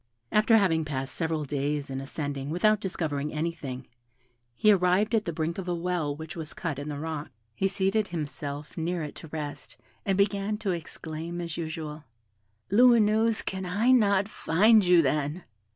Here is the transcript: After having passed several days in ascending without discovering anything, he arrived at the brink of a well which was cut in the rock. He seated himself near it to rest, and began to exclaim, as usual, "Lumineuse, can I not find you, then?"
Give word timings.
After 0.31 0.57
having 0.57 0.83
passed 0.83 1.13
several 1.13 1.45
days 1.45 1.91
in 1.91 2.01
ascending 2.01 2.49
without 2.49 2.79
discovering 2.79 3.31
anything, 3.31 3.85
he 4.55 4.71
arrived 4.71 5.13
at 5.13 5.25
the 5.25 5.31
brink 5.31 5.59
of 5.59 5.67
a 5.67 5.75
well 5.75 6.15
which 6.15 6.35
was 6.35 6.55
cut 6.55 6.79
in 6.79 6.89
the 6.89 6.97
rock. 6.97 7.29
He 7.53 7.67
seated 7.67 8.07
himself 8.07 8.75
near 8.75 9.03
it 9.03 9.13
to 9.17 9.27
rest, 9.27 9.77
and 10.03 10.17
began 10.17 10.57
to 10.57 10.71
exclaim, 10.71 11.39
as 11.39 11.55
usual, 11.55 12.05
"Lumineuse, 12.71 13.45
can 13.45 13.63
I 13.63 13.91
not 13.91 14.27
find 14.27 14.83
you, 14.83 15.03
then?" 15.03 15.43